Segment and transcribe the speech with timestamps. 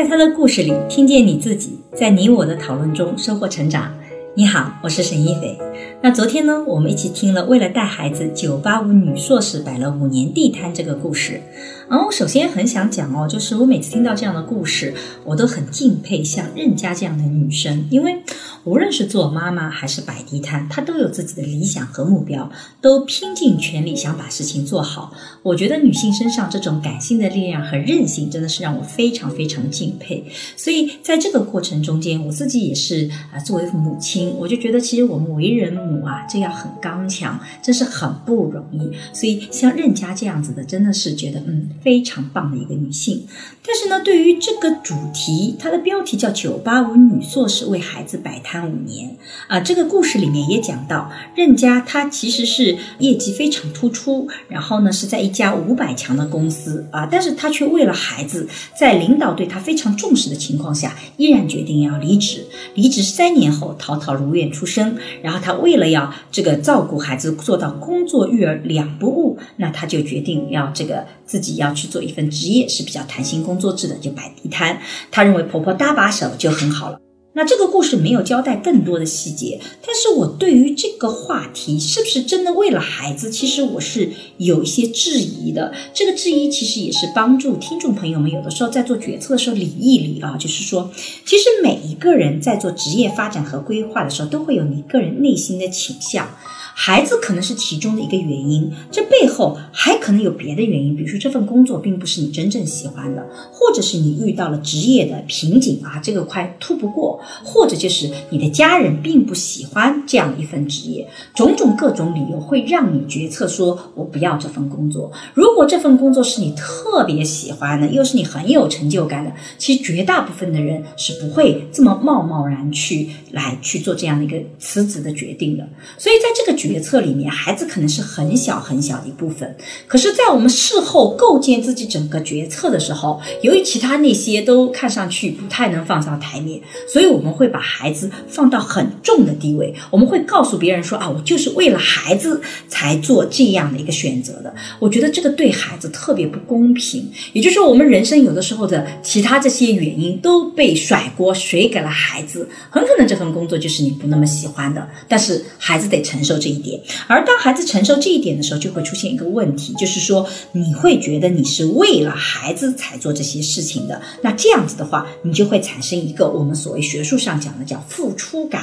[0.00, 3.92] 在他的故事里，听见你自己，在你我的讨论中收获成长。
[4.34, 5.58] 你好，我是沈一斐。
[6.02, 11.42] 那昨天呢，我们一起听了为了带孩子，九八五女硕士摆了五年地摊这个故事。
[11.90, 18.22] 然后我首先很想讲哦，就是我每次听到这样的故事，我都很敬佩像任家这样的女生，因为
[18.64, 25.12] 无论是做妈妈还是摆地摊，她都有自己的理想和目标，都拼尽全力想把事情做好。
[25.42, 30.24] 我觉得女性身上这种感性的力量和韧性，真的是让我非常非常敬佩。
[30.56, 38.90] 所以在这个过程中间，我自己也是啊，作为母亲，我就觉得其实我们为人母啊，这要很刚强，真是很不容易。
[39.12, 41.68] 所以像任家这样子的，真的是觉得嗯。
[41.82, 43.26] 非常棒的一个女性，
[43.66, 49.16] 但是呢，对于这个主题，它的标题叫“九八五女硕士为孩子摆摊五年”
[49.48, 58.46] 啊，这个故事里面也讲到，任家她其实是业绩非常突出，然后呢是在一家五百强的公司啊，但是她却为了孩子，
[58.78, 62.46] 在领导对她非常重视的情况下，依然决定要离职。
[62.74, 71.70] 离职三年后，淘淘如愿出生，然后她为了要这个照顾孩子，做到工作育儿两不误，那她就决定要这个自己要。
[71.72, 74.80] 去做一份职业是比较弹性工作制的，就摆地摊。
[75.10, 77.00] 她认为婆婆搭把手就很好了。
[77.40, 85.72] 那这个故事没有交代更多的细节，但是我对于这个话题是不是真的为了孩子，其实我是有一些质疑的。
[85.94, 90.90] 这个质疑其实也是帮助听众朋友们有的时候在做决策的时候理一理啊，就是说，
[91.24, 96.28] 其实每一个人在做职业发展和规划的时候，都会有你个人内心的倾向。
[96.74, 115.12] 孩子可能是其中的一个原因，这背后还可能有别的原因，比如说这份工作并不是你真正喜欢的，或者是你遇到了职业的瓶颈啊，这个快突不过，或者就是你的家人并不喜欢这样一份职业，种种各种理由会让你决策说我不要这份工作。
[115.34, 125.68] 如果这份工作是你特别喜欢的，又是你很有成就感的，其实绝大部分的人是不会这么贸贸然去来去做这样的一个辞职的决定的。
[125.98, 129.56] 所以在这个决策里面，孩子可能是很小很小的一部分，
[129.86, 136.60] 可是，在我们事后构建自己整个决策的时候，由于其他那些都看上去不太能放上台面，
[136.92, 139.74] 所以我们会把孩子放到很重的地位。
[139.90, 147.10] 我们会告诉别人说：“啊，我就是为了孩子才做这样的一个选择的。”我觉得这个对孩子特别不公平。
[147.32, 156.60] 也就是说，我们人生有的时候的其他这些原因都被甩锅甩给了孩子，很可能这份工作就是你不那么喜欢的，但是孩子得承受这一。
[156.60, 168.62] 点，而当孩子承受这一点的时候，就会出现一个问题，就是说你会觉得你是为了孩子才做这些事情的，那这样子的话，你就会产生一个我们所谓学术上讲的叫付出感。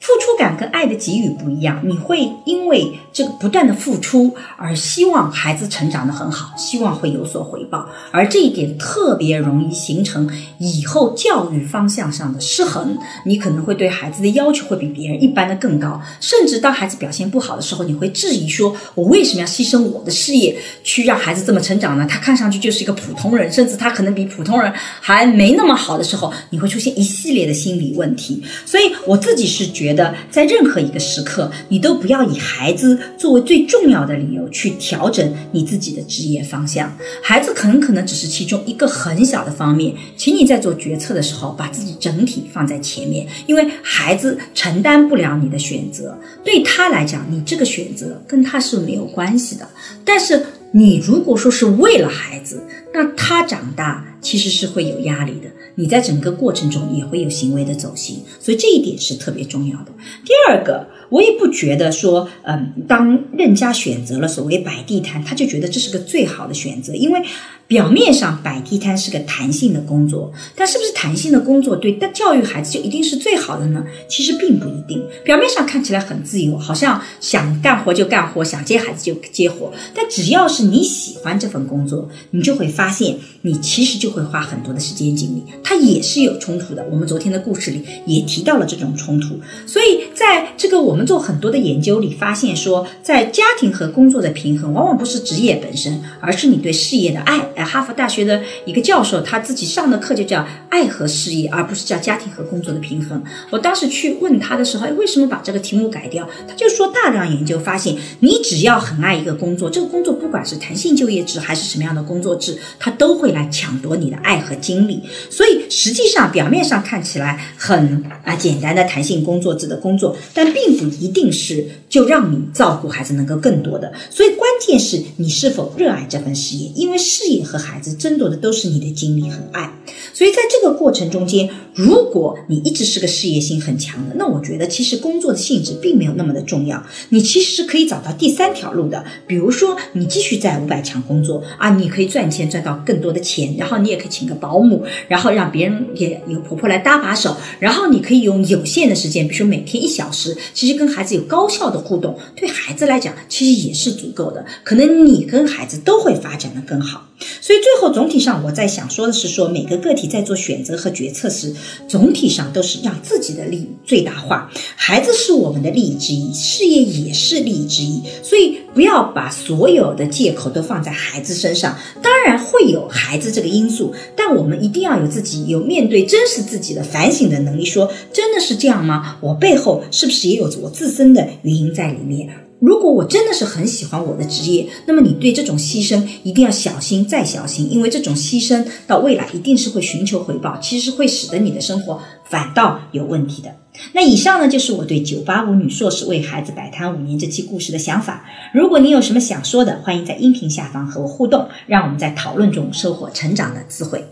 [0.00, 12.98] 付出感跟爱的给予不一样，你会因为这个不断的付出而希望孩子成长的很好，希望会有所回报，而这一点特别容易形成以后教育方向上的失衡。
[13.24, 22.06] 你可能会对孩子的要求会比别人一般的更高，甚至当孩子表现不好的时候，你会质疑说：我为什么要牺牲我的事业去让孩子这么成长呢？
[22.06, 24.70] 他看上去就是一个普通人，甚至他可能比普通人
[25.00, 28.42] 还没那么好的时候，你会出现一系列的心理问题。
[28.66, 29.94] 所以我自己是觉。
[29.94, 36.92] 得，在任何一个时刻，你都不要以孩子作为最重要的理由去调整你自己的职业方向。
[37.22, 49.68] 孩子很可能只是其中一个很小的方面，请你在做决策的时候，把自己整体放在前面，因为孩子承担不了你的选择，对他来讲，你这个选择跟他是没有关系的。
[50.04, 50.44] 但是
[50.76, 55.48] 你如果说是为了孩子，那他长大其实是会有压力的。
[55.76, 59.92] 你在整个过程中也会有行为的走形，所以这一点是特别重要的。
[60.24, 67.22] 第二个，我也不觉得说，嗯，当任家选择了所谓摆地摊，他就觉得这是个最好的选择，因为。
[67.66, 73.82] 表面上摆地摊是个弹性的工作，但是不是弹性的工作对教育孩子就一定是最好的呢？
[74.06, 75.02] 其实并不一定。
[75.24, 79.72] 表面上看起来很自由，好像想干活就干活，想接孩子就接活。
[79.94, 85.42] 但只要是你喜欢这份工作，你就会发现你其实就会花很多的时间精力。
[85.62, 86.86] 它也是有冲突的。
[86.90, 89.40] 我们昨天的故事里也提到了这种冲突。
[89.66, 97.50] 所以在这个我们做很多的研究里发现说，在家庭和工作的平衡，往往不是职业本身，而是你对事业的爱。
[97.54, 103.22] 哎，哈佛大学的一个教授，他自己上的课就叫爱和事业，而不是叫家庭和工作的平衡。
[103.50, 106.26] 我当时去问他的时候，哎，为什么把这个题目改掉？
[106.48, 115.02] 他就说，大量研究发现，你只要很爱一个工作，这个工作不管是弹性就业制还是什么样的工作制，他都会来抢夺你的爱和精力。
[115.28, 123.92] 所以实际上表面上看起来很啊简单的弹性工作制的工作，但并不一定是就让你照顾孩子能够更多的。
[124.10, 127.44] 所以关键是你是否热爱这份事业，因为事业。
[127.44, 129.70] 和孩子争夺的都是你的精力和爱，
[130.14, 139.04] 所以在这个过程中间，如果你一直是个事业心很强的，那我觉得其实工作的性质并没有那么的重要，你其实是可以找到第三条路的。
[139.26, 157.08] 比如说，你继续在五百强工作啊，你可以赚钱赚到更多的钱，然后你也可以请个保姆，然后让别人也有婆婆来搭把手，然后你可以用有限的时间，比如说每天一小时，其实跟孩子有高效的互动，对孩子来讲其实也是足够的，可能你跟孩子都会发展的更好。
[157.40, 161.54] 所以最后总体上，我在想说的是，说每个个体在做选择和决策时，
[161.88, 164.50] 总体上都是让自己的利益最大化。
[164.76, 168.02] 孩子是我们的利益之一，事业也是利益之一。
[168.22, 171.76] 所以不要把所有的借口都放在孩子身上。
[172.02, 177.64] 当然会有孩子这个因素，但我们一定要有自己有面对真实自己的反省的能力。
[177.64, 179.16] 说真的是这样吗？
[179.20, 182.43] 我背后是不是也有我自身的原因在里面？
[182.64, 192.00] 如果我真的是很喜欢我的职业，那么你对这种牺牲一定要小心再小心，因为这种牺牲到未来一定是会寻求回报，其实会使得你的生活
[192.30, 193.54] 反倒有问题的。
[193.92, 198.24] 那以上呢，就是我对九八五女硕士为孩子摆摊五年这期故事的想法。
[198.54, 204.02] 如果你有什么想说的，欢迎在音频下方和我互动，让我们在讨论中收获成长的智慧。